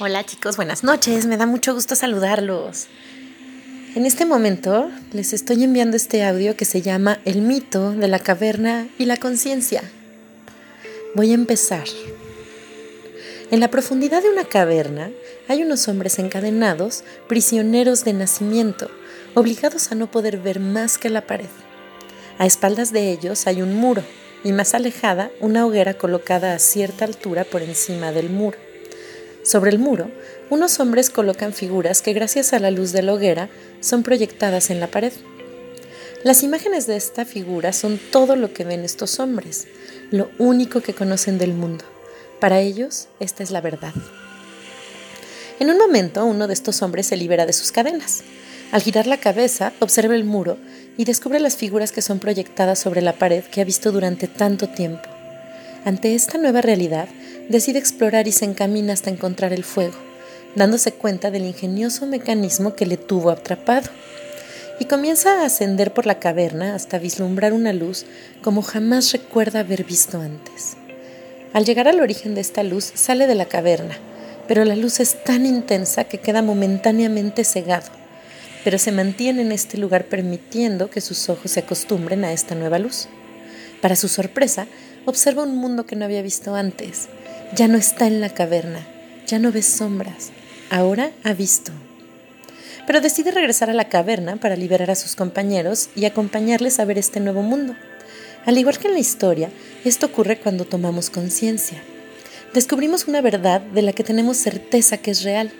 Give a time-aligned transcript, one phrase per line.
[0.00, 2.88] Hola chicos, buenas noches, me da mucho gusto saludarlos.
[3.94, 8.18] En este momento les estoy enviando este audio que se llama El mito de la
[8.18, 9.84] caverna y la conciencia.
[11.14, 11.84] Voy a empezar.
[13.52, 15.12] En la profundidad de una caverna
[15.46, 18.90] hay unos hombres encadenados, prisioneros de nacimiento,
[19.34, 21.50] obligados a no poder ver más que la pared.
[22.38, 24.02] A espaldas de ellos hay un muro
[24.42, 28.58] y más alejada una hoguera colocada a cierta altura por encima del muro.
[29.44, 30.10] Sobre el muro,
[30.48, 34.80] unos hombres colocan figuras que gracias a la luz de la hoguera son proyectadas en
[34.80, 35.12] la pared.
[36.22, 39.66] Las imágenes de esta figura son todo lo que ven estos hombres,
[40.10, 41.84] lo único que conocen del mundo.
[42.40, 43.92] Para ellos, esta es la verdad.
[45.60, 48.22] En un momento, uno de estos hombres se libera de sus cadenas.
[48.72, 50.56] Al girar la cabeza, observa el muro
[50.96, 54.70] y descubre las figuras que son proyectadas sobre la pared que ha visto durante tanto
[54.70, 55.13] tiempo.
[55.84, 57.08] Ante esta nueva realidad,
[57.50, 59.96] decide explorar y se encamina hasta encontrar el fuego,
[60.54, 63.90] dándose cuenta del ingenioso mecanismo que le tuvo atrapado.
[64.80, 68.06] Y comienza a ascender por la caverna hasta vislumbrar una luz
[68.42, 70.76] como jamás recuerda haber visto antes.
[71.52, 73.96] Al llegar al origen de esta luz, sale de la caverna,
[74.48, 77.90] pero la luz es tan intensa que queda momentáneamente cegado,
[78.64, 82.78] pero se mantiene en este lugar permitiendo que sus ojos se acostumbren a esta nueva
[82.78, 83.06] luz.
[83.80, 84.66] Para su sorpresa,
[85.06, 87.08] observa un mundo que no había visto antes,
[87.54, 88.86] ya no está en la caverna,
[89.26, 90.30] ya no ve sombras,
[90.70, 91.72] ahora ha visto.
[92.86, 96.98] Pero decide regresar a la caverna para liberar a sus compañeros y acompañarles a ver
[96.98, 97.74] este nuevo mundo.
[98.44, 99.50] Al igual que en la historia,
[99.84, 101.82] esto ocurre cuando tomamos conciencia.
[102.52, 105.50] Descubrimos una verdad de la que tenemos certeza que es real.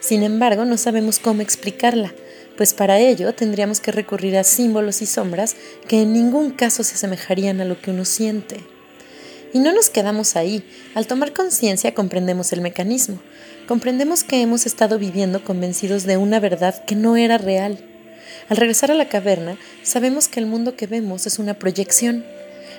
[0.00, 2.14] Sin embargo, no sabemos cómo explicarla,
[2.56, 5.56] pues para ello tendríamos que recurrir a símbolos y sombras
[5.88, 8.71] que en ningún caso se asemejarían a lo que uno siente.
[9.52, 10.64] Y no nos quedamos ahí.
[10.94, 13.20] Al tomar conciencia comprendemos el mecanismo.
[13.68, 17.78] Comprendemos que hemos estado viviendo convencidos de una verdad que no era real.
[18.48, 22.24] Al regresar a la caverna, sabemos que el mundo que vemos es una proyección.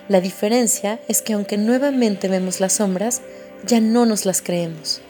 [0.10, 3.22] La diferencia es que aunque nuevamente vemos las sombras,
[3.66, 5.02] ya no nos las creemos.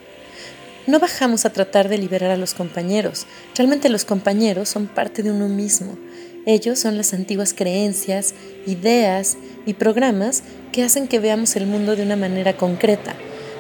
[0.86, 3.26] No bajamos a tratar de liberar a los compañeros.
[3.56, 5.98] Realmente los compañeros son parte de uno mismo.
[6.46, 8.36] Ellos son las antiguas creencias,
[8.68, 10.44] ideas y programas
[10.74, 13.16] que hacen que veamos el mundo de una manera concreta,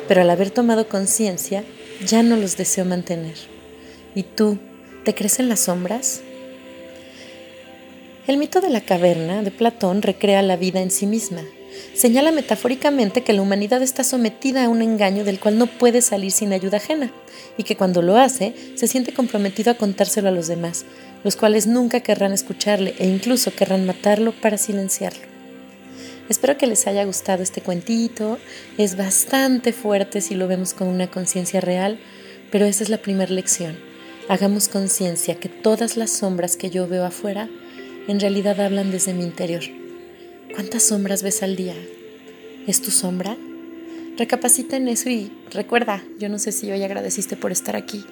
[0.09, 1.63] pero al haber tomado conciencia
[2.06, 3.35] ya no los deseo mantener.
[4.16, 4.57] ¿Y tú,
[5.06, 6.22] te crees en las sombras?
[8.25, 11.41] El mito de la caverna de Platón recrea la vida en sí misma.
[11.94, 16.31] Señala metafóricamente que la humanidad está sometida a un engaño del cual no puede salir
[16.31, 17.12] sin ayuda ajena,
[17.57, 20.85] y que cuando lo hace se siente comprometido a contárselo a los demás,
[21.24, 25.32] los cuales nunca querrán escucharle e incluso querrán matarlo para silenciarlo.
[26.33, 28.39] Espero que les haya gustado este cuentito,
[28.79, 31.99] es bastante fuerte si lo vemos con una conciencia real,
[32.51, 33.77] pero esa es la primera lección.
[34.29, 37.49] Hagamos conciencia que todas las sombras que yo veo afuera
[38.07, 39.61] en realidad hablan desde mi interior.
[40.55, 41.75] ¿Cuántas sombras ves al día?
[42.65, 43.38] ¿Es tu sombra?
[44.17, 48.03] Recapacita en eso y recuerda, yo no sé si hoy agradeciste por estar aquí,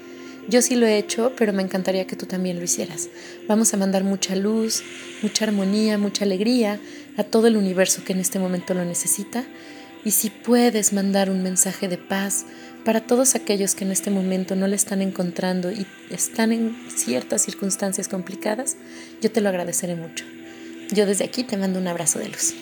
[0.48, 3.09] yo sí lo he hecho, pero me encantaría que tú también lo hicieras.
[3.48, 4.84] Vamos a mandar mucha luz,
[5.22, 6.80] mucha armonía, mucha alegría
[7.18, 9.44] a todo el universo que en este momento lo necesita.
[10.04, 12.46] Y si puedes mandar un mensaje de paz
[12.84, 17.44] para todos aquellos que en este momento no le están encontrando y están en ciertas
[17.44, 18.78] circunstancias complicadas,
[19.22, 20.26] yo te lo agradeceré mucho.
[20.92, 22.54] Yo desde aquí te mando un abrazo de luz.